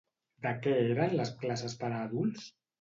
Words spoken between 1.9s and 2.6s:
a adults?